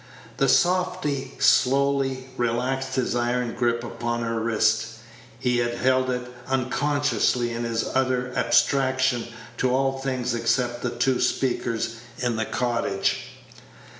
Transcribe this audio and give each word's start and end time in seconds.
The 0.37 0.49
softy 0.49 1.35
slowly 1.37 2.27
relaxed 2.35 2.95
his 2.95 3.15
iron 3.15 3.53
grip 3.53 3.83
upon 3.83 4.23
her 4.23 4.39
wrist. 4.39 4.93
He 5.37 5.59
had 5.59 5.75
held 5.75 6.09
it 6.09 6.27
unconsciously 6.47 7.51
in 7.51 7.65
his 7.65 7.83
utter 7.83 8.33
abstraction 8.35 9.27
to 9.57 9.69
all 9.69 9.99
things 9.99 10.33
except 10.33 10.81
the 10.81 10.89
two 10.89 11.19
speakers 11.21 11.97
in 12.17 12.35
the 12.35 12.45
cottage. 12.45 13.27